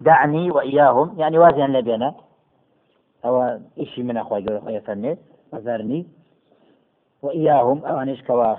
[0.00, 2.14] دعني وإياهم يعني وازن لبينا
[3.24, 5.18] أو إشي من أخوي يقول يفرني
[5.52, 6.06] وذرني
[7.22, 8.54] وإياهم أو أنيش كوا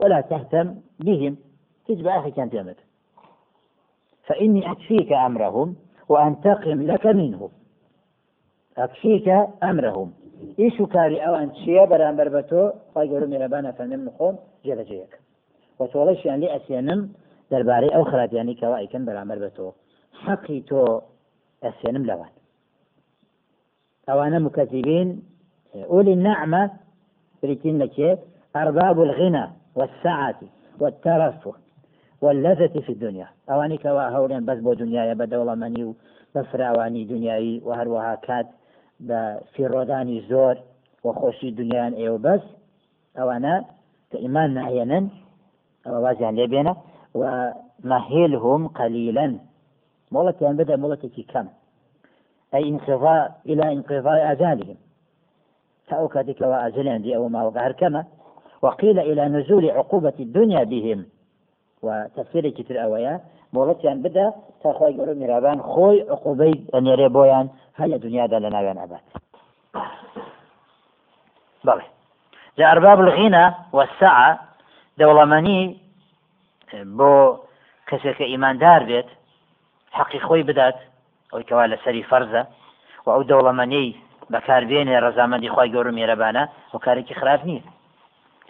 [0.00, 1.36] ولا تهتم بهم.
[1.88, 2.76] تجبع أخي كانت يمت
[4.26, 5.76] فإني أكفيك أمرهم
[6.08, 7.50] وأنتقم لك منهم.
[8.78, 9.28] أكفيك
[9.62, 10.12] أمرهم.
[10.58, 15.20] إيش كاري أو أنت شيء برامبر بتو خايقولوا ميربانا فنم نخوم جل جيك
[15.78, 17.12] وتولش يعني أسينم
[17.50, 19.50] درباري أو خرات يعني كواي كان برامبر
[20.24, 21.00] حقي تو
[21.62, 22.28] أسينم لوان.
[24.08, 25.22] أوانا مكذبين
[25.74, 26.70] أولي النعمة
[27.42, 27.90] بريتين
[28.56, 30.40] أرباب الغنى والسعة
[30.80, 31.54] والترفه
[32.22, 33.28] واللذة في الدنيا.
[33.50, 35.94] أواني كوا هولين بس بو دنيا بدولة مني
[36.34, 38.46] بفراواني دنياي وهروها كات
[39.54, 40.56] في روداني زور
[41.04, 42.40] وخوشي دنيا ايو بس
[43.18, 43.64] أوانا
[44.10, 45.08] كإيمان نعينا
[45.86, 46.76] أو وازيان لبينا
[47.14, 49.38] ومهلهم قليلا
[50.16, 51.46] أن بدأ مولتي كم
[52.54, 54.76] أي انقضاء إلى انقضاء أجالهم
[55.88, 58.04] تأوكدك وأجلين دي أو ما وقهر كما
[58.62, 61.06] وقيل إلى نزول عقوبة الدنيا بهم.
[61.82, 63.20] وتفسير كتر أويا
[63.52, 64.32] مولتيان بدا
[64.62, 69.00] تاخوي يقولوا ميرابان خوي عقوبي أن يري بويان هيا دنيا دا لنا بيان أبات
[71.64, 71.82] بلى
[72.58, 74.40] جاء أرباب الغنى والسعة
[74.98, 75.76] دولماني
[76.74, 77.36] بو
[77.88, 79.08] کەسێکە ئیماندار بێت
[79.98, 80.76] حەقی خۆی بدات
[81.32, 82.42] ئەوی کەوا لە سەری فەرزە
[83.04, 83.88] و ئەو دەوڵەمەنەی
[84.32, 86.44] بەکاربێنێ ڕزامەندی خی گەور و میێرەبانە
[86.74, 87.62] و کارێکی خراپ نییە.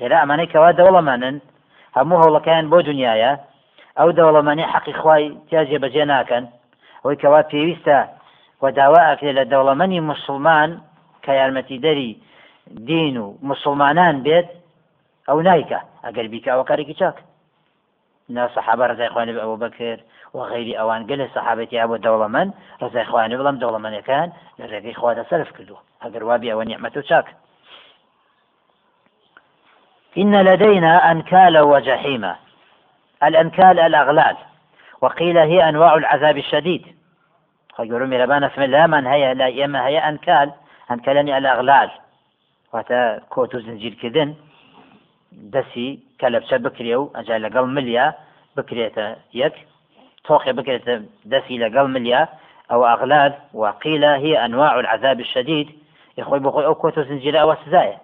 [0.01, 1.37] هێرا ئەمانەی کەوا دەوڵەمانن
[1.97, 3.33] هەموو هەوڵەکەیان بۆ دنیاە
[3.99, 6.45] ئەو دەوڵەمانی حەقی خی تیاجێ بەجێ ناکەن.
[7.03, 7.99] ئەوی کەوا پێویستە
[8.63, 10.71] و داوا ئەکرێت لە دەوڵەمەنی مسلمان
[11.25, 12.13] کە یارمەتی دەری
[12.89, 14.49] دین و مسلمانان بێت
[15.29, 17.17] ئەو نایکە ئەگەر بیکەوە کارێکی چاک.
[18.37, 20.01] نا سەحابە ڕزای خوانێ ئەوە بکرد
[20.35, 22.51] و غیری ئەوان گەلە سەحابەتی بۆ دەوڵەمەند
[22.83, 27.27] ڕزای خوانێ بڵم دەوڵەمەنەکان لە ڕێگەی خوادا سەرف کردو ئەگەر وابی ئەوە نیعممە و چاک.
[30.17, 32.37] إن لدينا أنكالا وجحيما
[33.23, 34.37] الأنكال الأغلال.
[35.01, 36.87] وقيل هي أنواع العذاب الشديد.
[37.77, 40.53] خيروا ميربان اسم الله من هي لا يما هي أنكال.
[40.91, 41.91] أنكالني الأغلال.
[42.73, 44.35] واتا كوتو زنجير كذن
[45.33, 48.15] دسي كلب بكري أو أجا لقل مليا.
[48.59, 49.55] بكريتا يك
[50.25, 52.29] توخي بكريتا دسي لقل مليا
[52.71, 55.69] أو أغلال وقيل هي أنواع العذاب الشديد.
[56.19, 57.99] يخوي بخوي أو كوتو زنجير أو سزايا.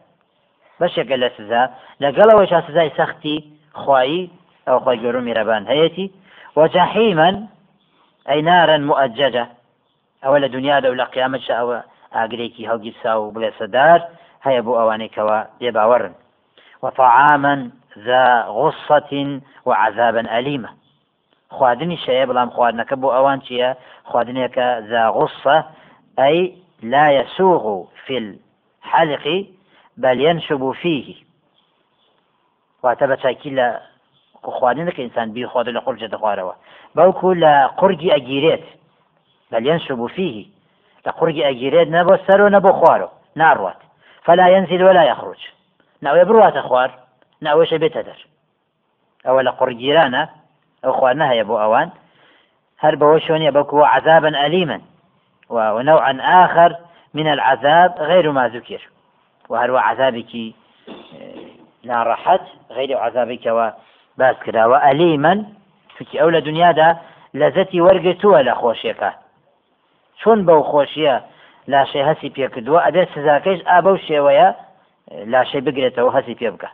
[0.80, 1.62] بەشێکە لە سزا
[2.02, 3.36] لەگەڵەوەی سزای سەختی
[3.80, 4.30] خوایی
[4.66, 6.10] ئەو خۆی گەورە و میرەبان هەیەی
[6.56, 7.30] وجحيما
[8.30, 9.46] أي نارا مؤججة
[10.24, 11.78] أو لدنيا دو لقيامة ئەوە
[12.14, 14.00] ئاگرێکی هەڵگی سا و بڵێ سەدار
[14.46, 16.14] هەیە بۆ ئەوانەی کەەوە دێباوەڕن
[16.82, 17.54] وطعاما
[17.98, 20.68] ذا غصة وعذابا أليمة.
[21.50, 23.76] خواردنی شەیە بەڵام خواردنەکە بۆ ئەوان چییە؟
[24.10, 25.64] خواردنێکە ذا غصة
[26.18, 29.46] أي لا يسوغ في الحلق
[29.96, 31.14] بل ينشب فيه.
[32.82, 33.68] واتە چاکی لە
[34.42, 36.54] خواردنەکە ئینسان بی خواردە لە قورجە دەخوارەوە.
[36.96, 37.28] بەڵکو
[38.14, 38.64] ئەگیرێت
[39.52, 40.46] بل ينشب فيه.
[41.06, 43.10] لە قورگی ئەگیرێت نەبۆ سەر و نەبۆ خوارەوە
[43.40, 43.80] ناڕوات.
[44.26, 45.40] فلا ينزل ولا يخرج.
[46.02, 46.62] ناوێ بڕاتە
[47.40, 48.20] خوار ناوێشە بێتە دەر
[49.26, 50.22] ئەوە لە قورگیرانە
[50.82, 51.88] ئەو خواردنە هەیە بۆ ئەوان
[52.82, 54.78] هەر بەوە عذابا أليما؟
[55.50, 56.12] ونوعا
[56.44, 56.70] آخر
[57.14, 58.82] من العذاب غير ما ذكر.
[59.50, 60.54] وهروە عذابێکی
[61.88, 62.44] ناڕەحەت
[62.76, 63.66] غیری عذابێکەوە
[64.18, 65.38] باس کراوە ئەلیمەن
[65.94, 66.88] چونکی ئەو لە دنیادا
[67.40, 69.10] لەزەتی وەرگتووە لە خۆشیەکە
[70.20, 71.16] چۆن بەو خۆشیە
[71.72, 74.48] لاشەی هەسی پێکردووە ئەبێت سزاکەش ئابە و شێوەیە
[75.32, 76.70] لاشەی بگرێتەوە هەسی پێ بکە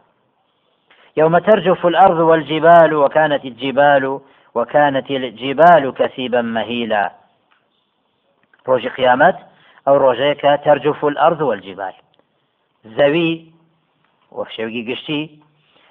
[1.16, 4.21] يوم ترجف الأرض والجبال وكانت الجبال
[4.54, 7.12] وكانت الجبال كثيبا مهيلا.
[8.69, 9.37] روج قيامت
[9.88, 11.93] أو روجيك ترجف الأرض والجبال.
[12.84, 13.53] زەوی
[14.32, 15.22] وە شێوگی گشتی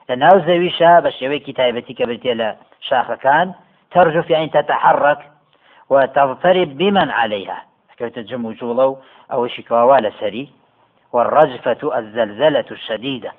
[0.10, 1.94] لە ناو زەویشە بە شێوەیەکی تایبەتی
[2.90, 3.48] شاخەکان
[3.92, 5.20] ترجف يعني تتحرك
[5.90, 7.60] وتضطرب بمن عليها.
[8.00, 8.98] كوتە جم و جوڵە و
[9.32, 10.46] ئەوەشی کواوا لە سەری
[11.14, 13.32] والرجفة الزلزلة الشديدة.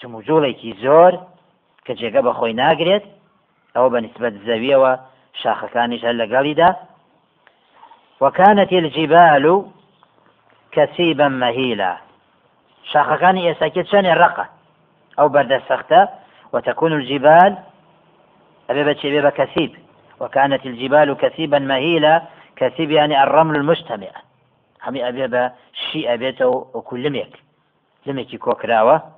[0.00, 1.12] جم و جوڵێکی زۆر
[1.84, 3.04] کە جێگە بە خۆی ناگرێت
[3.74, 4.92] ئەوە بە نسبت زەویەوە
[5.42, 6.70] شاخەکانیش هەر لەگەڵیدا.
[8.20, 9.44] وكانت الجبال
[10.72, 11.92] كثيبا مهيلا.
[12.92, 14.46] شاخەکانی ئێستاکێت چەندێ ڕقە؟
[15.18, 16.00] ئەو بەردەستەختە
[16.52, 17.52] وتكون الجبال
[18.70, 19.72] أبي بتشي كثيب
[20.20, 22.22] وكانت الجبال كثيبا مهيلة
[22.56, 24.12] كثيب يعني الرمل المجتمع.
[24.84, 27.32] همي أبي شيء أبيته وكل لميك
[28.06, 29.15] لميك كوكراوة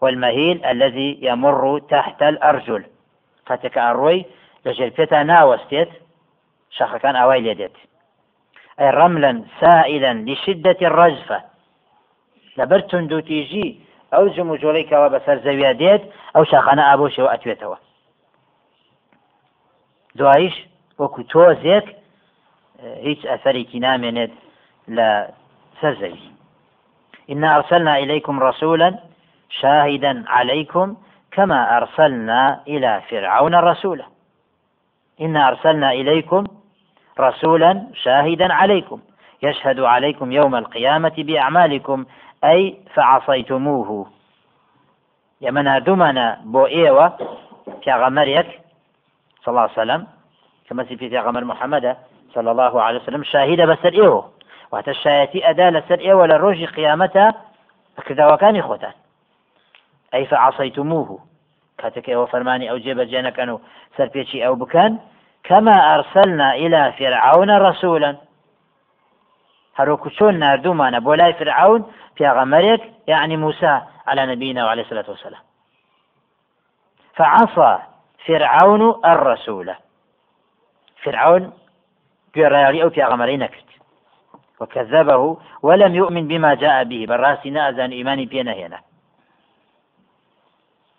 [0.00, 2.84] والمهيل الذي يمر تحت الأرجل.
[3.46, 4.24] فتك أروي
[4.66, 5.88] لجل بيتا ناوستيت
[6.78, 7.76] شاخەکان ئاوای لێ دێت
[8.78, 11.38] ئەی ڕەملەن سائلەن لشدة الرجفة.
[12.58, 13.68] لەبەر تونند و تیژی
[14.12, 16.02] ئەو جم و جۆڵی کەەوە بەسەر زەویە دێت
[16.34, 17.78] ئەو شاخانە ئابۆشەوە ئەتوێتەوە
[20.18, 20.56] دوایش
[21.00, 21.86] وەکو تۆزێک
[23.06, 24.32] هیچ ئەثەرێکی نامێنێت
[24.96, 25.08] لە
[27.32, 28.98] إنا أرسلنا إليكم رسولا
[29.50, 30.96] شاهدا عليكم
[31.32, 34.04] كما أرسلنا إلى فرعون رسولا.
[35.20, 36.44] إنا أرسلنا إليكم
[37.20, 39.00] رسولا شاهدا عليكم.
[39.42, 42.06] يشهد عليكم يوم القيامة بأعمالكم
[42.44, 44.06] أي فعصيتموه.
[45.40, 47.18] يمنا دمنا بو إيوة
[47.88, 48.60] غمريك
[49.42, 50.06] صلى الله عليه وسلم
[50.68, 51.96] كما في غمر محمد
[52.34, 54.38] صلى الله عليه وسلم شاهد بسر إيوه
[54.72, 57.24] واتە شایەتی ئەدا لەسەر ئێوە لە ڕۆژی قیامەتە
[58.06, 58.94] کرداوەکانی خۆتان
[60.12, 61.18] ئەی فعصيتموه
[61.80, 63.60] کاتێک ئێوە فەرمانی ئەو جێبەجێ نەکەن و
[63.96, 64.92] سەرپێکی ئەو بکەن
[65.44, 68.16] كما أرسلنا إلى فرعون رسولا.
[69.78, 71.84] هەروکو چۆن نردومانە بۆ لای فرعون
[73.06, 75.42] يعني موسى على نبينا وعليه الصلاة والسلام.
[77.14, 77.78] فعصى
[78.26, 79.74] فرعون الرسول.
[81.04, 81.52] فرعون
[82.34, 83.68] گوێڕایالی ئەو پیاغەمەرەی نەکرد
[84.60, 87.06] وكذبه ولم يؤمن بما جاء به.
[87.06, 88.87] بالراس نازن إيماني بينا هنا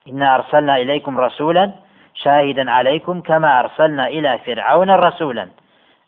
[0.09, 1.71] إنا أرسلنا إليكم رسولا
[2.13, 5.47] شاهدا عليكم كما أرسلنا إلى فرعون رسولا.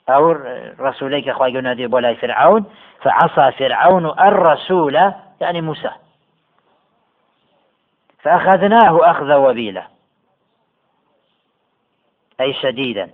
[0.09, 0.31] أو
[0.79, 2.65] رسوليك أخوة نادي بولاي فرعون
[3.01, 4.95] فعصى فرعون الرسول
[5.41, 5.91] يعني موسى.
[8.19, 9.87] فأخذناه أخذ وبيلة
[12.41, 13.09] أي شديدا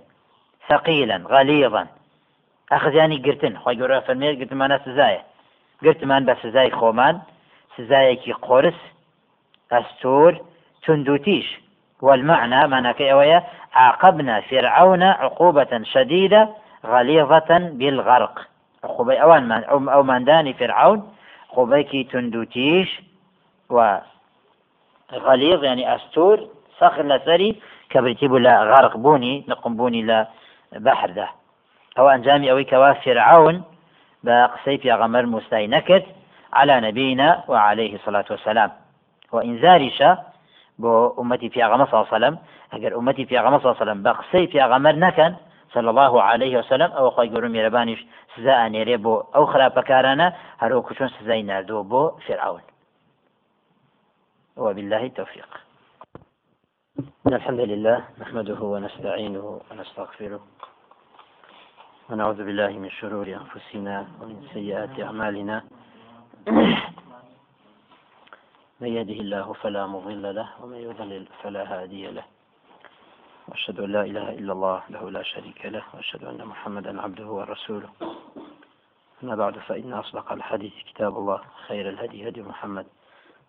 [0.68, 1.86] ثقيلا غليظا.
[2.72, 5.22] ئەخزیانی گرتن خۆی گەورە فەرمێت گرتمانە سزایە
[5.84, 7.16] گرتمان بە سزای خۆمان
[7.76, 8.80] سزایەکی قرس
[9.72, 10.32] ئەستور
[10.86, 11.60] تندوتیش
[12.02, 13.44] والمعنى معناك أويا
[13.74, 16.48] عاقبنا فرعون عقوبة شديدة
[16.86, 18.48] غليظة بالغرق.
[18.84, 21.12] عقوبة أوان من أو منداني فرعون
[21.52, 23.00] عقوبيكي تندوتيش.
[23.70, 26.48] وغليظ يعني أستور
[26.80, 27.60] صخر لسري
[27.90, 30.28] كبرتيب لا غرق بوني نقم بوني لا
[30.72, 31.28] بحر ده.
[31.98, 33.62] أو أنجامي أوي كوا فرعون
[34.24, 36.04] بقصي في غمر موسى نكت
[36.52, 38.70] على نبينا وعليه الصلاة والسلام.
[39.32, 40.18] وإنذارشا
[40.78, 42.38] بو أمتي في غمر صلى الله عليه وسلم
[42.72, 43.60] أجر أمتي في غمر
[45.74, 50.82] صلى الله عليه وسلم أو خوي قرم يربانش سزاء نيري بو أو خراب كارنا هرو
[50.82, 52.60] كشون سزاء ناردو بو فرعون.
[54.56, 55.48] وبالله التوفيق.
[57.26, 60.40] الحمد لله نحمده ونستعينه ونستغفره
[62.10, 65.62] ونعوذ بالله من شرور أنفسنا ومن سيئات أعمالنا.
[68.80, 72.24] من يهده الله فلا مضل له ومن يضلل فلا هادي له.
[73.48, 77.90] وأشهد أن لا إله إلا الله له لا شريك له وأشهد أن محمدا عبده ورسوله.
[79.22, 82.86] أما بعد فإن أصدق الحديث كتاب الله خير الهدي هدي محمد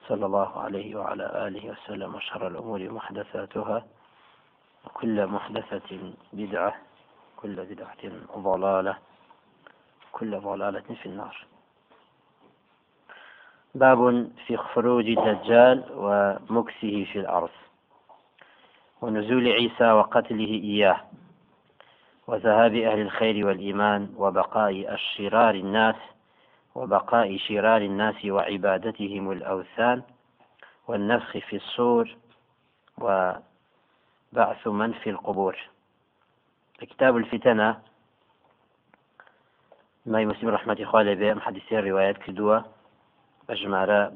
[0.08, 3.86] صلى الله عليه وعلى آله وسلم وشر الأمور محدثاتها
[4.86, 6.76] وكل محدثة بدعة
[7.38, 8.04] كل بدعة
[8.38, 8.98] ضلالة
[10.12, 11.46] كل ضلالة في النار.
[13.76, 17.50] باب في خروج الدجال ومكسه في الأرض
[19.02, 21.02] ونزول عيسى وقتله إياه
[22.28, 25.96] وذهاب أهل الخير والإيمان وبقاء الشرار الناس
[26.76, 30.02] وبقاء شرار الناس وعبادتهم الأوثان
[30.88, 32.16] والنفخ في الصور
[32.98, 35.58] وبعث من في القبور.
[36.82, 37.80] كتاب الفتنة
[40.06, 41.40] ما مسلم رحمة خالي به أم
[43.50, 44.14] حديثي الروايات كدوة بجمارة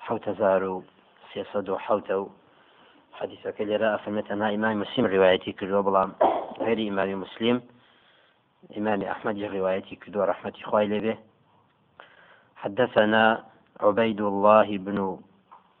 [0.00, 0.84] حوت زارو
[1.32, 2.30] سيصد حوت
[3.12, 6.12] حديثك اللي رأى فمتنا إمام مسلم روايتي كدوة بلام
[6.60, 7.62] غير إمام مسلم.
[8.76, 11.18] إمام أحمد روايتي كدوة رحمة خالي به
[12.56, 13.44] حدثنا
[13.80, 15.20] عبيد الله بن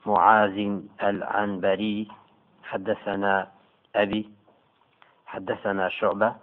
[0.06, 2.08] معاذ العنبري.
[2.64, 3.48] حدثنا
[3.96, 4.30] أبي.
[5.26, 6.34] حدثنا شعبة.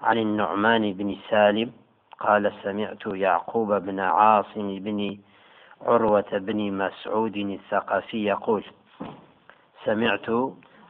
[0.00, 1.72] عن النعمان بن سالم.
[2.20, 5.18] قال سمعت يعقوب بن عاصم بن
[5.86, 8.64] عروة بن مسعود الثقفي يقول
[9.84, 10.30] سمعت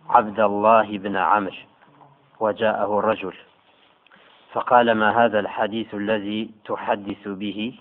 [0.09, 1.55] عبد الله بن عمرو
[2.41, 3.35] وجاءه الرجل
[4.53, 7.79] فقال ما هذا الحديث الذي تحدث به؟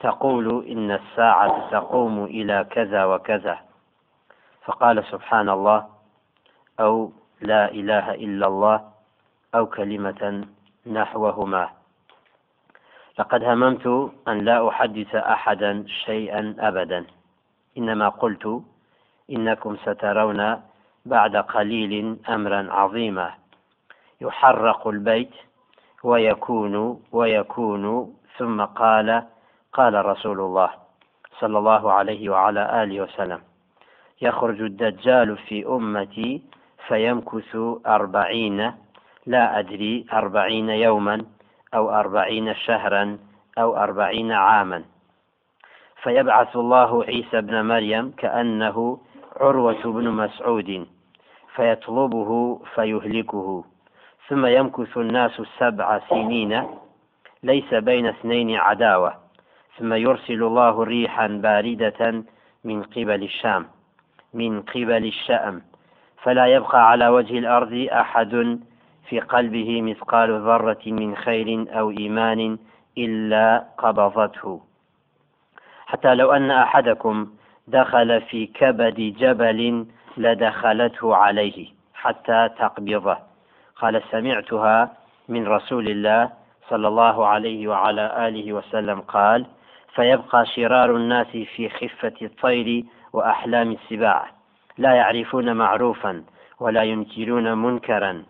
[0.00, 3.58] تقول إن الساعة تقوم إلى كذا وكذا.
[4.64, 5.86] فقال سبحان الله
[6.80, 8.90] أو لا إله إلا الله
[9.54, 10.44] أو كلمة
[10.86, 11.70] نحوهما.
[13.18, 13.86] لقد هممت
[14.28, 17.04] أن لا أحدث أحدا شيئا أبدا.
[17.78, 18.62] إنما قلت
[19.30, 20.62] إنكم سترون
[21.06, 23.34] بعد قليل أمرا عظيما.
[24.20, 25.30] يحرق البيت
[26.04, 29.22] ويكون ويكون ثم قال
[29.72, 30.70] قال رسول الله
[31.40, 33.40] صلى الله عليه وعلى آله وسلم
[34.22, 36.42] يخرج الدجال في أمتي
[36.88, 37.56] فيمكث
[37.86, 38.72] أربعين
[39.26, 41.24] لا أدري أربعين يوما.
[41.74, 43.18] أو أربعين شهرا
[43.58, 44.84] أو أربعين عاما.
[46.02, 48.98] فيبعث الله عيسى ابن مريم كأنه
[49.40, 50.86] عروة بن مسعود
[51.54, 53.64] فيطلبه فيهلكه.
[54.28, 56.66] ثم يمكث الناس سبع سنين
[57.42, 59.14] ليس بين اثنين عداوة.
[59.78, 62.24] ثم يرسل الله ريحا باردة
[62.64, 63.66] من قبل الشام
[64.34, 65.62] من قبل الشأم.
[66.22, 68.60] فلا يبقى على وجه الأرض أحد
[69.08, 72.58] في قلبه مثقال ذرة من خير أو إيمان
[72.98, 74.60] إلا قبضته.
[75.86, 77.28] حتى لو أن أحدكم
[77.68, 83.16] دخل في كبد جبل لدخلته عليه حتى تقبضه.
[83.76, 84.92] قال سمعتها
[85.28, 86.30] من رسول الله
[86.68, 89.46] صلى الله عليه وعلى آله وسلم قال
[89.94, 94.26] فيبقى شرار الناس في خفة الطير وأحلام السباع.
[94.78, 96.24] لا يعرفون معروفا
[96.60, 98.24] ولا ينكرون منكرا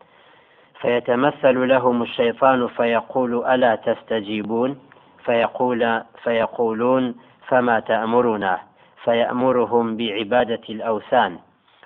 [0.85, 4.79] فيتمثل لهم الشيطان فيقول ألا تستجيبون؟
[5.25, 7.15] فيقول فيقولون
[7.49, 8.59] فما تأمرنا؟
[9.05, 11.39] فيأمرهم بعبادة الأوثان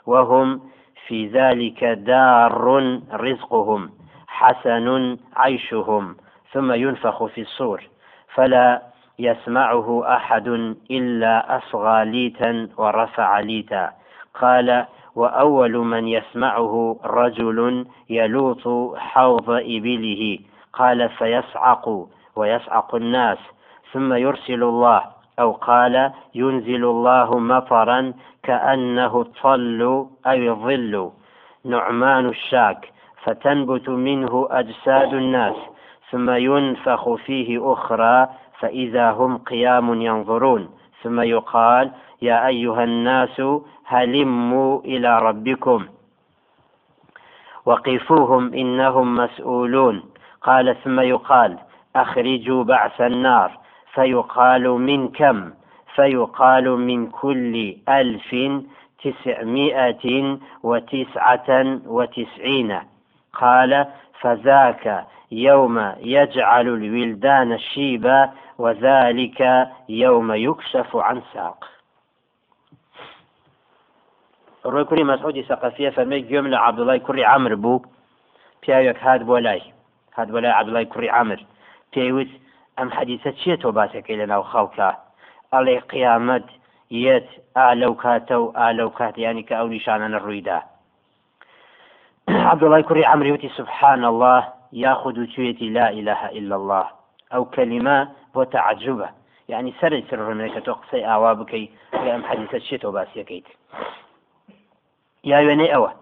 [0.06, 0.60] وهم
[1.06, 2.68] في ذلك دار
[3.12, 3.90] رزقهم
[4.26, 6.16] حسن عيشهم
[6.52, 7.82] ثم ينفخ في الصور.
[8.34, 8.82] فلا
[9.18, 10.48] يسمعه أحد
[10.90, 13.90] إلا أصغى ليتا ورفع ليتا.
[14.34, 14.86] قال
[15.18, 20.38] وأول من يسمعه رجل يلوط حوض إبله
[20.72, 22.06] قال فيصعق
[22.36, 23.38] ويصعق الناس
[23.92, 25.02] ثم يرسل الله
[25.40, 29.82] أو قال ينزل الله مطرا كأنه الطل
[30.26, 31.10] أو الظل.
[31.64, 32.92] نعمان الشاك
[33.24, 35.56] فتنبت منه أجساد الناس
[36.10, 38.28] ثم ينفخ فيه أخرى
[38.60, 40.68] فإذا هم قيام ينظرون
[41.02, 41.90] ثم يقال
[42.22, 43.42] يا أيها الناس
[43.86, 45.86] هلموا إلى ربكم
[47.66, 50.02] وقفوهم إنهم مسؤولون.
[50.42, 51.58] قال ثم يقال
[51.96, 53.58] أخرجوا بعث النار.
[53.94, 55.52] فيقال من كم؟
[55.94, 58.36] فيقال من كل ألف
[59.04, 62.78] تسعمائة وتسعة وتسعين.
[63.32, 63.86] قال
[64.20, 71.77] فذاك يوم يجعل الولدان الشيبا وذلك يوم يكشف عن ساق.
[74.64, 77.82] ڕۆی کوری مەسعودی سەقفیە فەرمی گوێم لە عبدوڵای کوڕی عمر بوو
[78.62, 79.62] پیاوێک هات بۆ لای
[80.16, 81.38] هات بۆ لای عبدوڵای کوڕی عمر
[81.92, 82.30] پێیوت
[82.78, 84.90] ئەم حەدیسە چییە تۆ باسەکەی لە ناو خەڵکە
[85.52, 86.46] ئەڵێ قیامەت
[86.90, 90.58] یەت ئا لەو کاتە و ئا لەو کاتیانی کە ئەو نیشانە ڕوویدا.
[92.52, 96.86] عبدوڵای کوڕی عمریوتی سبحان الله یاخود و توێتی لا إله إلا الله
[97.32, 97.98] ئەو کەلیمە
[98.34, 99.08] بۆ تعجبە
[99.52, 103.48] یعنی سەری سر ڕێنێک کە تۆ قسەی ئاوا بکەی ئەم حەدیسە چێتەوە باسیەکەیت؟
[105.22, 105.92] یا وێنەی ئەوە.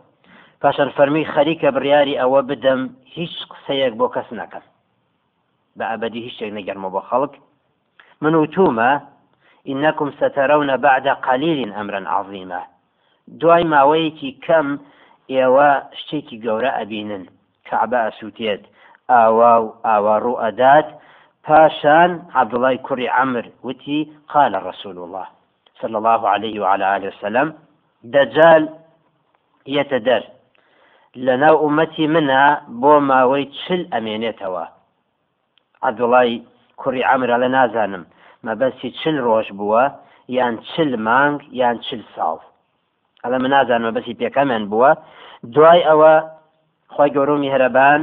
[0.61, 2.81] پاشان فەرمی خەریکە بڕیاری ئەوە بدەم
[3.17, 4.65] هیچ قسەیەک بۆ کەس نەکەم.
[5.79, 7.35] بە ئەبدی هیچ شتێک نەگەرمە بۆ خەڵک.
[8.23, 8.91] من وتومە
[9.73, 12.63] إنكم سترون بعد قليل أمرا عظيما.
[13.41, 14.67] دوای ماوەیەکی کەم
[15.33, 15.71] ئێوە
[16.01, 17.25] شتێکی گەورە ئەبینن.
[17.69, 18.63] کەعبە ئەسووتێت
[19.13, 20.89] ئاوا و ئاوا ڕوو ئەدات.
[21.47, 25.27] پاشان عبدڵای کوڕی عمر وتی قال رسول الله
[25.81, 27.55] صلى الله عليه وعلى آله وسلم
[28.05, 28.69] دجال
[29.77, 30.23] یەتە دەر.
[31.27, 32.45] لە ناو ئومەتی منە
[32.81, 34.65] بۆ ماوەی چل ئەمێنێتەوە.
[35.85, 36.43] عەبدوڵای
[36.81, 38.05] کوڕی عەمرە لە نازانم.
[38.47, 39.85] مەبەستی چل ڕۆژ بووە
[40.37, 42.39] یان چل مانگ یان چل ساڵ.
[43.23, 44.91] ئەلە من نازانمە بەسی پێکەمێن بووە.
[45.55, 46.15] دوای ئەوە
[46.95, 48.01] خۆی گەورۆمی هەرەبان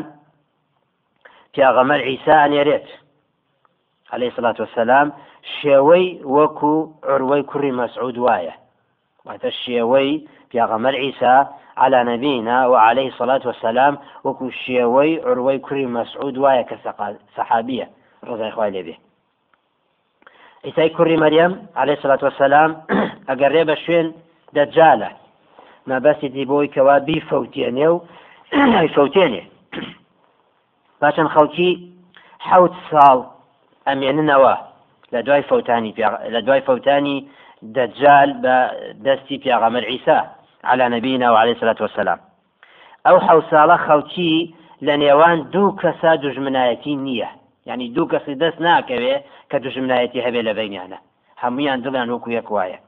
[1.53, 2.87] پیاغەمەر عیسا ئەنێرێت.
[4.13, 5.07] عليه الصلاة والسلام
[5.57, 6.73] شێوەی وەکو
[7.11, 8.53] عروەی کوڕی مەسعود وایە.
[9.25, 10.11] واتە شێوەی
[10.53, 17.89] پیاغەمەر عیسا على نبينا وعليه الصلاة والسلام وكو شيوي عروي كري مسعود وايا كصحابية
[18.23, 18.97] رضي الله به
[20.65, 22.75] عیسای کوڕی مەریەم عليه الصلاة والسلام
[23.29, 24.07] ئەگەڕێ بە شوێن
[24.55, 25.09] دەجالە
[25.89, 28.01] مەبەسی دی بۆی کەوا بیفەوتێنێ و
[28.95, 29.43] فەوتێنێ
[31.01, 31.71] باشن خەڵکی
[32.49, 33.19] حوت ساڵ
[33.87, 34.55] ئەمێننەوە
[35.13, 35.93] لە دوای فەوتانی
[36.33, 37.17] لە دوای فەوتانی
[37.77, 38.29] دەجال
[39.05, 40.19] دەستی پیاغەمەر عیسا.
[40.63, 42.19] على نبينا وعليه الصلاة والسلام.
[43.05, 44.33] ئەو حوساڵە خەڵکی
[44.87, 47.29] لە نێوان دوو کەسا دژمنایەتی نییە.
[47.65, 49.15] یعنی دوو کەسی دەست ناکەوێ
[49.49, 50.99] کە دژمنایەتی هەبێ لە بینیانە.
[51.43, 52.79] هەمویان دڵیان وەکو یەک وایە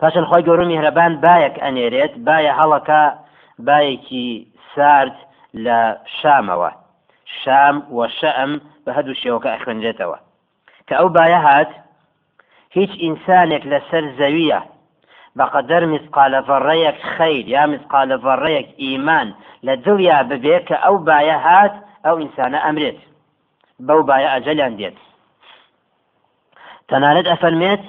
[0.00, 3.02] پاشن خۆی گەورە میهرەبان بایەک ئەنێرێت باە هەڵەکە
[3.66, 4.28] باەکی
[4.74, 5.16] سارد
[5.64, 5.80] لە
[6.18, 6.70] شامەوە.
[7.44, 10.18] شام و شەم بە هەدوو شێوەکە ئەخنجێتەوە
[10.88, 11.70] کە ئەو باە هات
[12.76, 14.60] هیچ ئینسانێک لەسەر زەویە
[15.38, 19.28] بەقەدەر مسقالە ڤڕەیەک خەیر یا مسقالە ڤڕەیەک ئیمان
[19.66, 22.98] لە دڵیا ببێ کە ئەو باە هات ئەو ئینسانە ئەمرێت
[23.86, 24.96] بەو باە ئەجەلیان دێت
[26.88, 27.82] تەنانەت ئەفەرمێت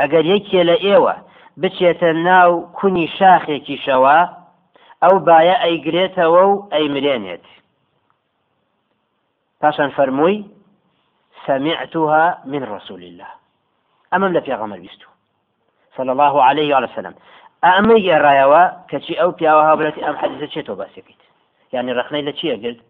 [0.00, 1.14] ئەگەر یەکێ لە ئێوە
[1.60, 4.18] بچێتە ناو کونی شاخێکیشەوە
[5.02, 7.46] ئەو باە ئەیگرێتەوە و ئەیمرێنێت
[9.60, 10.38] پاشان فەرمووی
[11.46, 13.30] سمعتها من رسول الله.
[14.12, 15.08] ئەمەم لە پێغەمەر بیستو
[15.98, 17.14] صلى الله عليه وسلم.
[17.66, 21.22] ئەمە گێڕایەوە کەچی ئەو پیاوە هاوڵەتی ئەم حەدیثە چێتەوە باسیەکەیت
[21.74, 22.80] یعنی ڕخنەی لە چیە گرت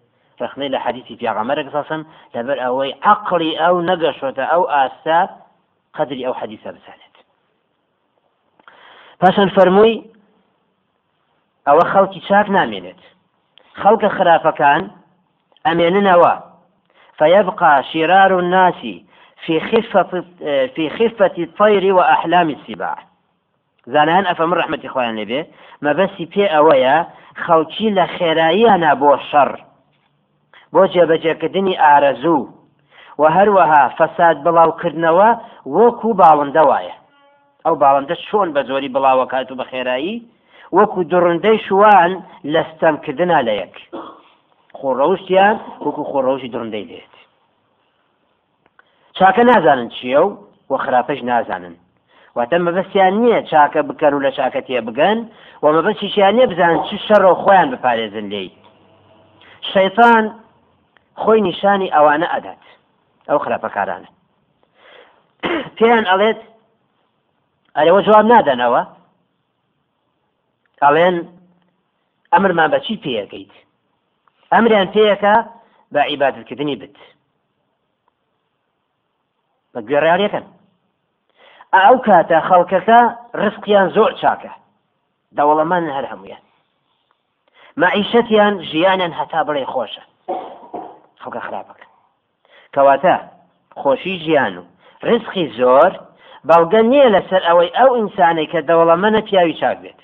[0.40, 2.02] ڕخنەی لە حەدیثی پیاغەمەرە ساسم
[2.34, 5.20] لەبەر ئەوەی عقلی ئەو نەگەشتە ئەو ئاستا
[5.96, 7.16] قدری ئەو حەدیثە بزانێت
[9.20, 9.96] پاشان فەرمووی
[11.68, 13.02] ئەوە خەڵکی چاک نامێنێت.
[13.80, 14.82] خەڵکە خراپەکان
[15.66, 16.34] ئەمێننەوە.
[17.18, 18.80] فيبقى شرار الناس
[19.44, 20.24] في خفة
[20.74, 22.98] في خفة الطير وأحلام السباع.
[23.94, 25.40] زانان ئەفەم ڕحمەتی خۆیان لێبێ
[25.84, 26.96] مەبەستی پێ ئەوەیە
[27.44, 29.50] خەڵکی لە خێراییانە بۆ شەڕ
[30.74, 32.48] بۆ جێبەجێکردنی ئارەزوو
[33.20, 35.30] و هەروەها فەساد بڵاوکردنەوە
[35.76, 36.96] وەکو باڵندە وایە
[37.64, 40.16] ئەو باڵندە چۆن بە زۆری بڵاوە کات و بە خێرایی
[40.76, 42.10] وەکو دوڕندەی شوان
[42.52, 43.74] لە ستەمکردنا لە یەک
[44.78, 47.14] خۆڕەوشیان وەکو خۆڕەوشی دڕندەی لێت
[49.18, 50.28] چاکە نازانن چییە و
[50.70, 51.74] وە خراپەش نازانن.
[52.36, 55.18] واتە مەبەستیان نییە چاکە بکەن و لە چاکە تێ بگەن
[55.62, 58.50] و مەبەستیشیان نییە بزانن چی شەڕە خۆیان بپارێزن لێی.
[59.72, 60.24] شەیطان
[61.22, 62.62] خۆی نیشانی ئەوانە ئەدات
[63.28, 64.08] ئەو خراپەکارانە.
[65.78, 66.40] پێیان ئەڵێت
[67.76, 68.82] ئەرەوە جواب نادەنەوە.
[70.84, 71.16] ئەڵێن
[72.32, 73.52] ئەمرمان بەچی پێەکەیت
[74.52, 75.34] ئەمریان پێیەکە
[75.92, 76.96] بە عیبادکردنی بت.
[79.72, 80.46] بە گوێڕیارەکەن
[81.76, 83.00] ئەو کاتە خەڵکەکە
[83.40, 84.52] ڕستقیان زۆر چاکە.
[85.36, 86.42] دەوڵەمان هەر هەمویان
[87.80, 90.04] معیشەتیان ژیانیان هەتا بڵێ خۆشە.
[91.22, 91.86] خەڵکە خراپەکە.
[92.74, 93.16] کەواتە
[93.80, 94.64] خۆشی ژیان و
[95.08, 95.92] ڕزقی زۆر
[96.48, 100.00] بەڵگە نییە لەسەر ئەوەی ئەو ئینسانەی کە دەوڵەمەنە پیاوی چاک بێت.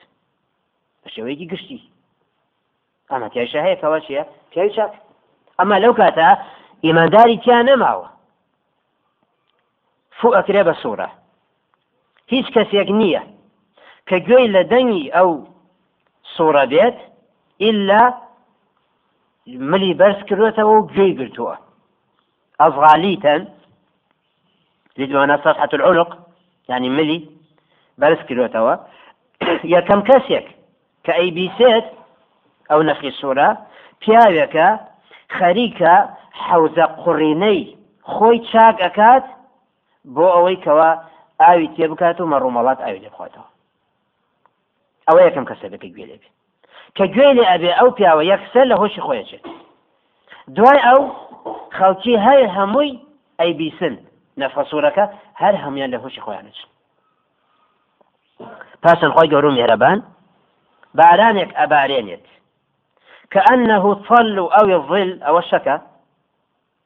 [1.15, 1.81] شێوەیەکی گشتی.
[3.11, 4.93] ئەمە تیاشە هەیە کەەوە چیە پیاوی چاک.
[5.59, 6.29] ئەمە لەو کاتە
[6.85, 8.09] ئیمانداری تیان نەماوە.
[10.19, 10.29] فو
[12.33, 13.23] هیچ کەسێک نییە
[14.09, 15.31] کە گوێی لە دەنگی ئەو
[16.35, 16.97] سوورە بێت
[17.67, 18.05] ئللا
[19.71, 21.57] ملی بەرز کردوێتەوە و گوێی گرتووە
[22.61, 23.43] ئەزغالیتەن
[24.99, 26.11] لدوانا صفحة العنق
[26.69, 27.29] يعني ملي
[28.01, 28.75] بەرز کردوێتەوە
[29.75, 30.47] یەکەم کەسێک
[31.05, 31.87] کە ئەی بیسێت
[32.71, 33.49] ئەو نەخی سوورە
[34.01, 34.69] پیاوێکە
[35.37, 35.95] خەریکە
[36.47, 37.61] حەوزە قوڕینەی
[38.13, 39.25] خۆی چاک ئەکات
[40.15, 40.91] بۆ ئەوەی کەوە
[41.41, 43.49] ئاوی تێ بکات و مەڕوومەڵات ئاوی لێ بخواتەوە.
[45.09, 46.29] ئەوە یەکەم کەسە دەکە گوێ لێبێ
[46.97, 49.45] کە گوێ لێ ئەبێ ئەو پیاوە یەکسەر لە هۆشی خۆیەچێت
[50.57, 51.01] دوای ئەو
[51.77, 52.93] خەڵکی هەر هەمووی
[53.41, 53.95] ئەی بیسن
[54.41, 55.05] نەفەسوورەکە
[55.43, 56.59] هەر هەمویان لە هۆشی خۆیانچ
[58.83, 59.99] پاشان خۆی گەورە مێرەبان
[60.99, 62.27] بارانێک ئەبارێنێت.
[63.33, 63.77] کە ئەنه
[64.09, 65.77] طل ئەو الظل ئەوە شەکە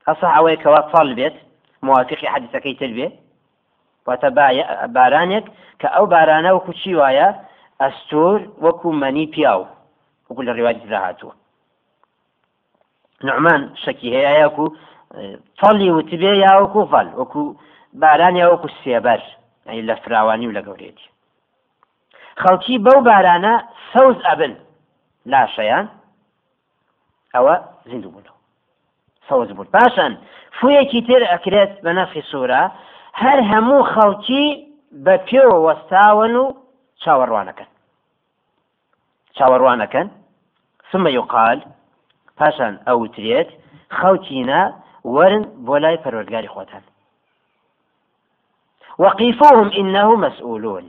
[0.09, 1.37] ئەسا ئەوەی کەوا طل بێت
[1.87, 3.09] موافقی حەدیثەکەی تر بێ.
[4.07, 4.29] واتە
[4.97, 5.47] بارانێک
[5.81, 7.29] کە ئەو بارانە وەکو چی وایە؟
[7.81, 9.63] ئەستور وەکو مەنی پیاو
[10.29, 11.35] وەکو لە ڕێواتی هاتووە
[13.29, 14.67] نعمان شەکی هەیە یاکو
[15.61, 17.43] فەڵی وتبێ یا وەکو فەل وەکو
[18.03, 19.21] بارانیا وەکو سێبەر
[19.89, 21.09] لە فراوانی و لە گەورێتی
[22.43, 23.55] خەڵکی بەو بارانە
[23.93, 24.55] سەوز ئەبن.
[25.33, 25.87] لاشەیان
[27.35, 27.55] ئەوە
[27.91, 28.25] زیندوو بوون.
[29.29, 29.69] سەوز بوون.
[29.77, 30.13] پاشان
[30.59, 32.63] فویەکی تر ئەکرێت بە نەفی سوورە
[33.23, 34.47] هەر هەموو خەڵکی
[35.05, 36.47] بە پێوە وەستاون و
[37.03, 37.71] چاوەڕوانەکەن.
[39.37, 40.07] چاوەڕوانەکەن.
[40.91, 41.59] ثم يقال
[42.39, 43.51] پاشان ئەوترێت
[43.99, 44.63] خەڵکینە
[45.15, 46.85] ورن بۆ لای پەروەرگاری خۆتان.
[49.05, 50.85] وقیفوهم إنه مسؤولون.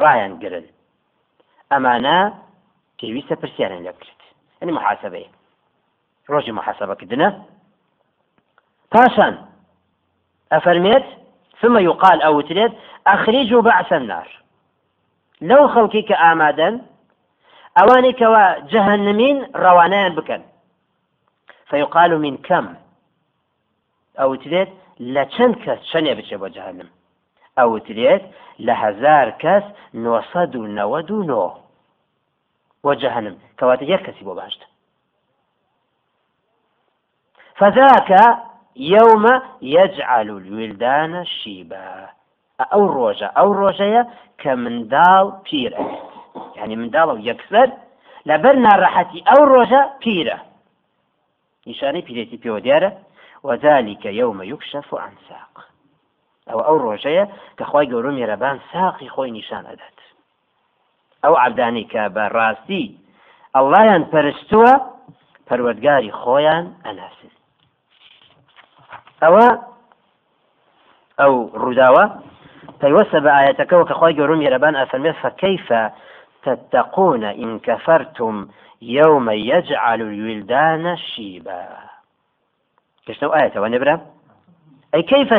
[0.00, 0.66] ڕایان گرن.
[1.72, 2.18] ئەمانە
[2.98, 4.22] پێویستە پرسیارن لە بکرێت.
[4.60, 5.30] ئەنی محاسبەیە
[6.32, 7.28] ڕۆژی محاسبەکردنە.
[8.92, 9.34] پاشان
[10.52, 11.04] ئەفەرمێت
[11.60, 12.72] ثم يقال أو تريد
[13.06, 14.28] أخرجوا بعث النار.
[15.40, 16.80] لو خلقي كآمادا
[17.82, 20.42] أواني كوا جهنمين روانان بكن
[21.70, 22.74] فيقال من كم؟
[24.18, 24.68] أو تريد
[25.00, 26.88] لچند کەس چەندێ بچێ بۆ جەهنم
[27.58, 28.24] ئەو ترێت
[28.66, 29.64] لە هزار کەس
[30.04, 31.44] نۆسەد و نەوەد و نۆ
[32.84, 32.92] بۆ
[33.58, 34.66] کەواتە یەک کەسی بۆ باشتە
[37.58, 38.10] فذاك
[38.80, 42.08] يوم يجعل الولدان شيبا
[42.72, 44.02] ئەو ڕۆژە ئەو ڕۆژەیە
[44.40, 45.72] کە منداڵ پیر
[46.56, 47.68] يعني منداڵ و یەکسەر
[48.28, 50.38] لەبەر ناڕەحەتی ئەو ڕۆژە پیرە.
[51.68, 52.90] نیشانەی پیرێتی پێوە دیارە
[53.46, 55.54] وذلك يوم يكشف عن ساق
[56.48, 57.24] ئەو ئەو ڕۆژەیە
[57.58, 59.98] کە خی گەورە میێرەبان ساقی خۆی نیشان ئەدات
[61.24, 62.84] ئەو عبدانی کە بە ڕاستی
[63.54, 64.72] ئەڵلایان پەرستووە
[65.48, 67.32] پەروەردگاری خۆیان ئەناسن
[69.22, 69.46] ئەوە
[71.20, 72.04] ئەو ڕووداوە
[72.80, 75.68] پەیوەستە بە ئاەتەکەەوە کە خی گەورم یێرەبان ئەفەرمێت فكيف
[76.42, 78.48] تتقون إن كفرتم
[78.82, 81.68] يوم يجعل الولدان شيبا؟
[83.06, 84.00] كشنو آية ونبرا
[84.94, 85.34] أي كيف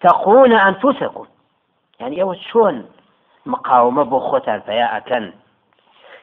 [0.00, 1.26] تقون أنفسكم؟
[2.00, 2.86] يعني أول شون
[3.46, 5.32] مقاومة بخوتا فيا أكن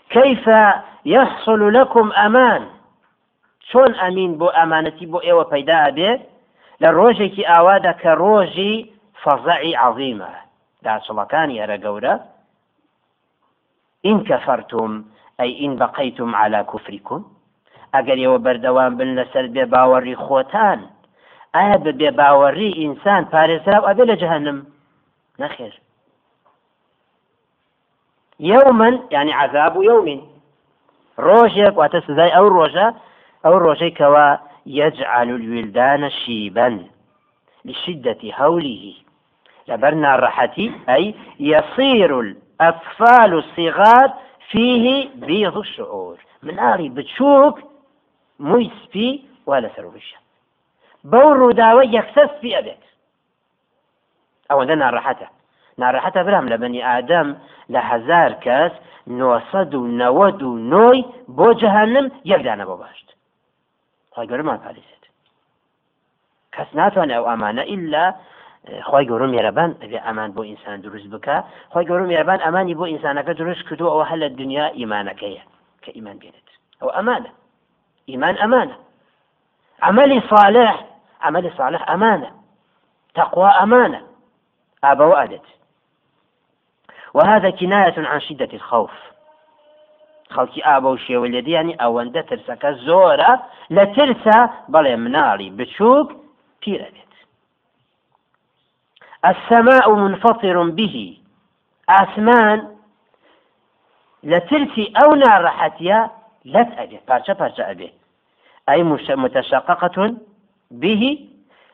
[0.10, 0.50] كيف
[1.06, 2.68] يحصل لكم أمان؟
[3.72, 6.20] شون أمين بو أمانتي بو إيوة بيدا به
[6.82, 10.32] لروجك آوادا كروجي فەزعی عظیمە.
[10.86, 12.16] داچڵەکانی ئەرە گەورە.
[14.06, 14.92] ئین کەفەرتم
[15.40, 17.22] ئەی ئین بەقەیتم على کوفریکم
[17.94, 20.80] ئەگەر ئێوە بەردەوام بن لەسەر بێ باوەڕی خۆتان
[21.56, 24.58] ئایا بە بێ باوەڕی ئینسان پارێزراو ئەبێ لە جەهنم؟
[25.42, 25.74] نەخێر.
[28.40, 30.08] يوما يعني عذاب يوم
[31.26, 32.88] ڕۆژێک واتە سزای ئەو ڕۆژە
[33.44, 34.28] ئەو ڕۆژەی کەوا
[34.68, 36.86] يجعل الولدان شيبا
[37.66, 38.94] لشدة هوله.
[39.68, 44.14] لبرنا الرحتي أي يصير الأطفال الصغار
[44.50, 46.18] فيه بيض الشعور.
[46.44, 47.60] من آري بتشوك
[48.40, 50.18] مويسبي ولا سروشة
[51.04, 52.78] بور داوي يكسس في أبيت
[54.52, 55.28] أو ده نارحته
[55.78, 57.36] نارحته برام لبني آدم
[57.70, 58.72] لهزار كاس
[59.08, 63.07] نوصد و نود نوي بو جهنم يقدانا بباشت
[64.26, 65.04] قرر ما پالیست
[66.56, 68.06] کەس ناتوانێت ئەو ئەمانە ئللا
[68.90, 71.38] خی گەورم میێرەبان ئەبێ ئەمان بۆ ئینسان دروست بکە.
[71.74, 75.44] خی گەورم میێرەبان ئەمانی بۆ ئینسانەکە دروست کردو ئەوە هەل لە دنیا ئیمانەکەیە
[75.84, 76.50] کە ئیمان بێنێت.
[76.82, 77.32] ئەو ئەمانە.
[78.10, 78.78] ئیمان ئەمانە.
[79.88, 80.74] عملی صالح
[81.22, 82.30] عملی صالح ئەمانە.
[83.18, 84.02] تقوى أمانة
[84.84, 85.42] أبا وأدت
[87.14, 88.92] وهذا كناية عن شدة الخوف.
[90.36, 93.34] خەڵکی ئابە و شێوەلێدی ینی ئەوەندە ترسەکە زۆرە
[93.76, 94.40] لە ترسە
[94.74, 96.08] بەڵێ مناڵی بچووک
[96.62, 97.14] پیرە بێت.
[99.32, 100.96] السماء منفطر به.
[101.92, 102.60] ئاسمان
[104.32, 106.00] لە ترسی ئەو ناڕەحەتە
[106.54, 107.90] لەت ئەبێ پارچە پارچە ئەبێ.
[108.68, 108.82] ئەی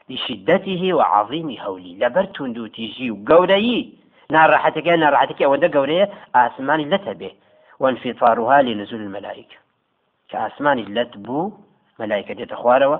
[0.09, 3.93] لشدته وعظيم هولي لبر تندو تيجي وقوري
[4.33, 7.31] ناڕەحەتەکە ناڕەحەتەکە ئەوەندە گەورەیە ئاسمانی لەتە بێ
[7.79, 9.55] وانفطارها لنزول الملائكة.
[10.29, 11.51] كأسمان لت بو
[11.99, 12.97] ملائكة تتخواروا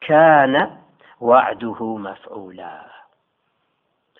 [0.00, 0.76] كان
[1.20, 2.86] وعده مفعولا.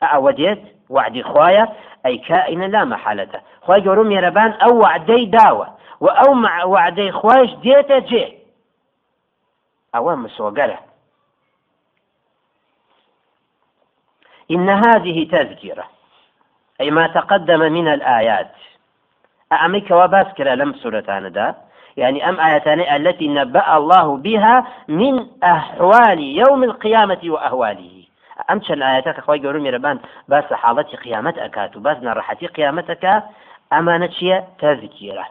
[0.03, 1.77] أعوديت وعد خوايا
[2.07, 3.43] أي كائن لا محالة.
[3.63, 8.39] خوايا جورم يربان أو وعدي داوة وأو مع وعدي خوايش ديتا جي.
[9.95, 10.79] أو مسوقرة.
[14.51, 15.91] إن هذه تذكرة
[16.81, 18.53] أي ما تقدم من الآيات.
[19.53, 21.55] أعميك وباسكرة لم سورة دا
[21.97, 28.05] يعني أم آيتان التي نبأ الله بها من أحوال يوم القيامة وأهواله.
[28.51, 33.23] أم شن آياتك خوي قولوا ميربان بس حالتي قيامة أكات بس نرحتي قيامتك
[33.73, 35.27] أمانة تذكيرة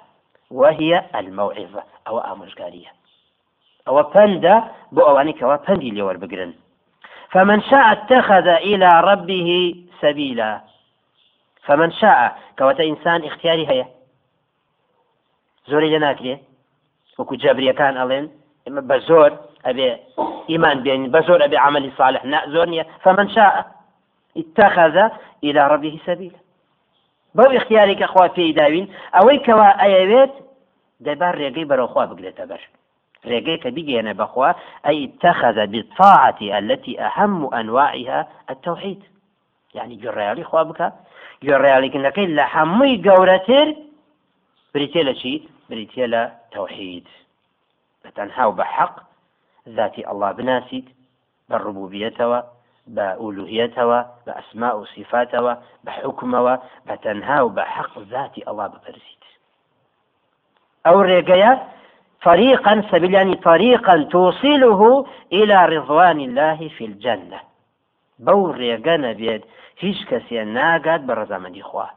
[0.52, 2.88] وهي الموعظة أو أمشقارية
[3.88, 6.54] أو بندا بو أواني كوا بندي اللي بقرن.
[7.32, 10.62] فمن شاء اتخذ إلى ربه سبيلا.
[11.64, 13.86] فمن شاء كوتا إنسان اختياري هي
[15.72, 16.36] زۆری لە ناکرێ
[17.18, 18.26] وەکو جەبریەکان ئەڵێن
[18.66, 19.32] ئمە بە زۆر
[19.68, 19.90] ئەبێ
[20.52, 22.86] ئیمان بێن بە زۆر ئەبێ عملی صالح نا زۆر نییە.
[23.04, 23.54] فمن شاء.
[24.42, 24.96] اتخذ
[25.44, 26.40] إلى ربه سبيلا.
[27.38, 30.34] بەو اختیارێکە خوا پێی داوین ئەوەی کەوا ئەیەوێت
[31.06, 32.62] دەبار ڕێگەی بەرەوخوا بگرێتە بەر.
[33.30, 34.50] ڕێگەی کە بگەێنە بەخوا
[34.86, 38.20] ئەی اتخذ بالطاعة التي أهم أنواعها
[38.52, 39.02] التوحيد.
[39.78, 40.88] يعني جڕیالی خوا بکە.
[41.44, 43.68] گوێڕیالیکردنەکەی لە هەمووی گەورەتر
[44.74, 45.34] بریتێ لە چی؟
[45.70, 47.08] بریتە لە تەوحید
[48.02, 48.96] بە تەنها و بە حەق
[49.76, 50.88] ذاتی ئەله بناسیت
[51.50, 52.40] بە ڕبوبیەتەوە
[52.96, 55.54] بە ئولوهیەتەوە بە ئەسما و سیفاتەوە
[58.74, 59.24] بپەرسیت
[60.86, 61.54] ئەو ڕێگەیە
[62.28, 64.82] طريقا سبيل طريقا توصله
[65.38, 67.40] إلى رضوان الله في الجنة.
[68.26, 68.54] بو
[69.06, 69.44] نەبێت
[69.84, 71.88] هیچ کەسێ ناگات بە ڕزامەندی خوا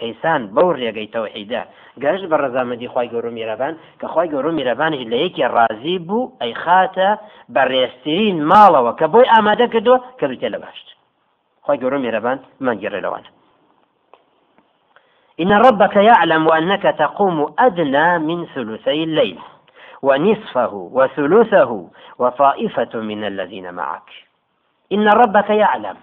[0.00, 1.62] کەیسان بەو ڕێگەی تەوحیدا
[2.02, 6.54] گەشت بە ڕزامەدی خی گەور میرەبان کە خی گەور میرەبانش لە یەکی ڕازی بوو ئەی
[6.62, 7.10] خاتە
[7.54, 10.86] بە ڕێستترین ماڵەوە کە بۆی ئامادە کردو کە بتێ لە باشت.
[11.66, 13.30] خی گەور میرەبان مەگەڕێ لەوانە.
[15.42, 19.38] إن ربك يعلم أنك تقوم أدنى من ثلثي الليل
[20.02, 21.70] ونصفه وثلثه
[22.18, 24.08] وطائفة من الذين معك.
[24.92, 25.96] إن ربك يعلم.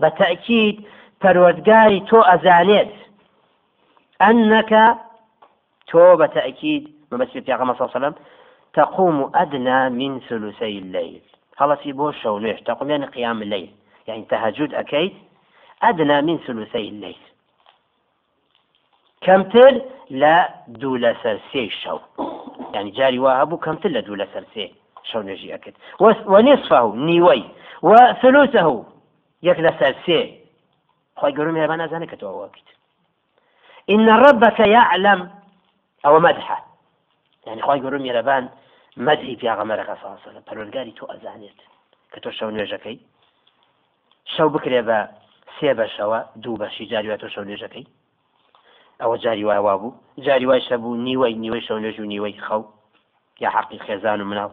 [0.00, 0.86] بتأكيد
[1.24, 2.92] پەروەردگاری تۆ ئەزانێت
[4.22, 4.86] ئەنەکە
[5.90, 8.14] تۆ بە تەئکید مەبەستی پیاغەمە سەلم
[8.74, 11.20] تقوم أدنى من ثلثي الليل
[11.56, 13.70] خلصي بو شو ليش تقوم يعني قيام الليل
[14.06, 15.12] يعني تهجد أكيد
[15.82, 17.16] أدنى من ثلثي الليل
[19.20, 21.98] كمتر لا دولة سرسي شو.
[22.74, 24.74] يعني جاري وهبو كمتر لا دولة سرسي
[25.12, 27.44] شو نجي أكيد ونصفه نيوي
[27.82, 28.84] وثلثه
[29.42, 30.43] يكلا سرسي
[31.20, 32.16] خی گەورم هێبان نازانێت کە
[33.90, 35.30] إن ربك يعلم
[36.06, 36.64] أو مدحة
[37.46, 38.48] يعني خواهي قولوا ميربان
[38.96, 41.58] مدحي في أغمرك صلى الله عليه وسلم پەروەرگاری تۆ ئەزانێت
[42.12, 42.98] کە تۆ شەو نوێژەکەی
[44.36, 44.98] شەو بکرێ بە
[45.60, 47.86] سێ بەشەوە دوو بەشی جاری وای تۆ شەو نوێژەکەی
[49.00, 52.62] ئەوە جاری وای وا بوو جاری وای شەبوو نیوەی نیوەی شەو نوێژ و نیوەی خەو
[53.40, 54.50] یا حەقی خێزان و مناڵ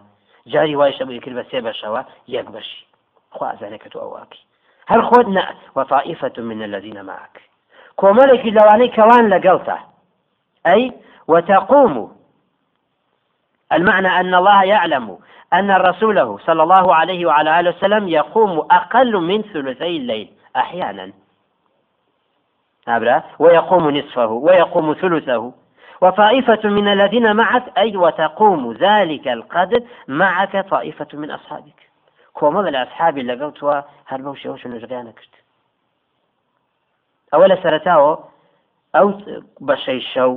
[0.54, 2.82] جاری وای شەبوو کرد بە سێ بەشەوە یەک بەشی
[3.30, 3.98] خوا ئەزانێت کە تۆ
[4.90, 5.44] ئەوواکی هل خود
[5.76, 7.42] وطائفة من الذين معك.
[7.96, 9.78] كوملك لواني كوان لقلته
[10.68, 10.94] أي
[11.28, 12.18] وتقوم.
[13.72, 15.18] المعنى أن الله يعلم
[15.54, 21.12] أن رسوله صلى الله عليه وعلى آله وسلم يقوم أقل من ثلثي الليل أحيانا.
[22.88, 25.54] أبرا ويقوم نصفه ويقوم ثلثه.
[26.02, 31.91] وطائفة من الذين معك أي وتقوم ذلك القدر معك طائفة من أصحابك.
[32.42, 33.78] کۆمەڵە لە ئەسحابی لەگەڵ تووە
[34.10, 35.34] هەر بەو شێوەش نوێژەکەیانە کرد
[37.32, 38.14] ئەوە لە سەرتاوە
[38.96, 39.08] ئەو
[39.68, 40.32] بەشەی شەو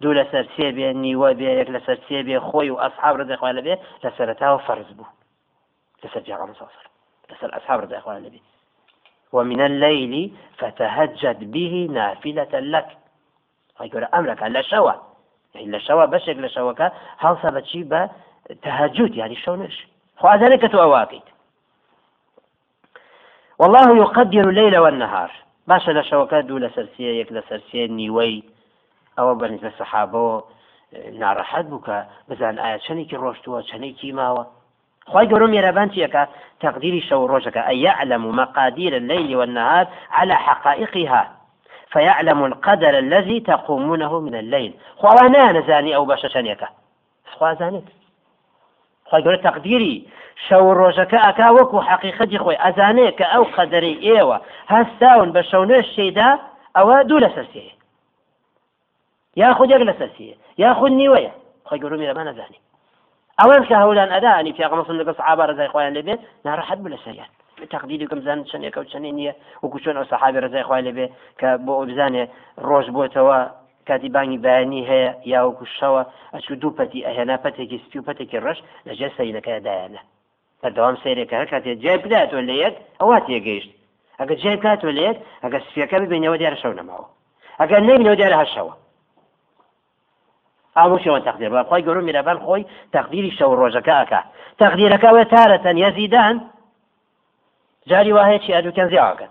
[0.00, 3.14] دوو لە سەر سێ بێ نیوە بێ یەک لە سەر سێ بێ خۆی و ئەسحاب
[3.20, 5.14] ڕدەخوا لەبێ لە سەرتاوە فەرز بوو
[6.02, 6.86] لەسەر جاغام ساسر
[7.30, 8.40] لەسەر ئەسحاب ڕدەخوا لەبێ
[9.32, 12.88] ومن الليل فتهجد به نافلة لك.
[13.80, 14.94] يقول أمرك لا شوى.
[15.54, 16.74] يعني لا شوى بشك لا شوى
[17.18, 17.82] هل سبتشي
[18.50, 19.36] بتهجد يعني
[20.16, 21.22] خوازانك تؤواكيت
[23.58, 25.30] والله يقدر الليل والنهار.
[25.68, 28.44] باشە لە شەوەکە دوو لە سەرسیە یەک لە سەرسیە نیوەی
[29.18, 30.36] ئەوە بەنیزە سەحابەوە
[31.20, 31.96] ناڕەحەت بوو کە
[32.28, 34.44] بزان ئایا چەندێکی ڕۆشتووە چەندێکی ماوە
[35.12, 36.22] خی گەورم میێرەبان چیەکە
[36.64, 41.22] تقديري شو ڕۆژەکە أن يعلم مقادير الليل والنهار على حقائقها.
[41.92, 44.72] فيعلم القدر الذي تقومونه من الليل.
[44.96, 46.68] خوانا نزاني أو باشا شنيكا
[47.38, 47.84] خوازانت
[49.10, 49.96] خۆی تەقدیری.
[50.48, 54.38] شەو ڕۆژەکە ئەکا وەکو حقیقەتی خۆی ئەزانەیە کە ئەو قەدەری ئێوە
[54.74, 56.30] هەستاون بە شەونێ شێدا
[56.76, 57.74] ئەوە دوو لە سەرسیە
[59.42, 61.32] یاخود یەک لە سەرسیە یاخود نیوەیە.
[61.68, 62.60] خۆی گەورمی لەمان نەزانی.
[63.40, 66.14] ئەوەن کە هەولان ئەدانی پیاغمەسن لەگە سعابە ڕزای خۆیان لێبێ
[66.46, 67.30] ناڕەحەت بە لە سەریان.
[67.74, 71.06] تقدیری کەم زان چەندێکە و چەندێ نییە وەکو چۆن ئەو سەحابی ڕزای خۆی لێبێ
[71.40, 72.24] کە بۆ ئەو بزانێ
[72.68, 73.38] ڕۆژ بۆتەوە
[73.88, 76.02] کاتی بانگی بەیانی هەیە یاوەکو شەوە
[76.34, 80.00] ئەچ دوو پەتی ئەهێنا پەتێکی سپی و پەتێکی ڕەش لەجێ سەینەکەدایانە
[80.62, 83.70] بەردەوام سیرێکە هەر کاتێ جێ بداتۆ لە یەک ئەوە تێگەیشت
[84.20, 87.06] ئەگە جێ کاتۆ یەک ئەگە سپیەکە ببینەوە دیارە شەو نەماوە
[87.60, 88.74] ئەگەر نبینەوە دیارە هەشەوە
[90.76, 94.20] ئاموشەوە تەقدیر بە خۆی گەورم میرەبان خۆی تەقدیری شەو ڕۆژەکە ئەکا
[94.60, 96.36] تەقدیرەکەوە تارەتەن یەزیدان
[97.90, 99.30] جاری وهەیە چی ئەدوکەن زیاواکەن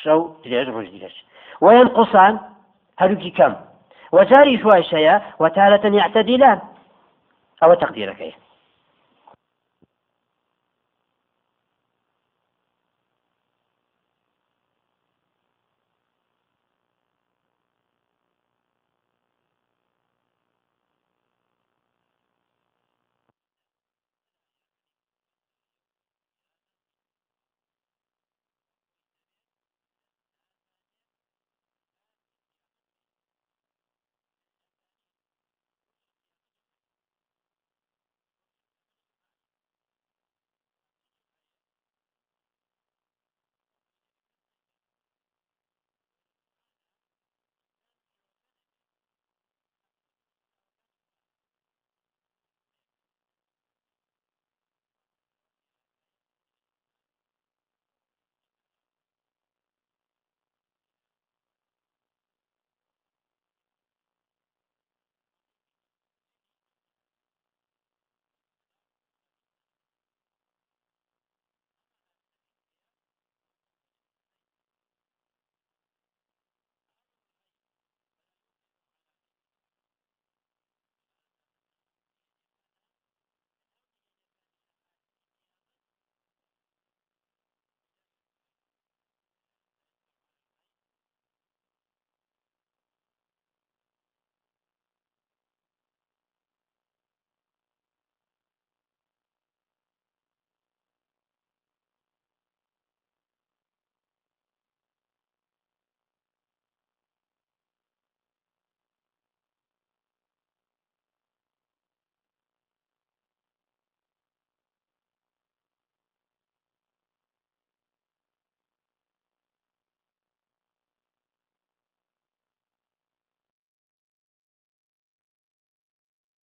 [0.00, 1.16] شەو درێژ ڕۆژ دیرەش
[1.64, 2.34] وەیان قوسان
[3.00, 3.54] هەروکی کەم
[4.16, 6.60] وجاري شوي شيء وتارة يعتدلان
[7.62, 8.45] أو تقديرك إيه.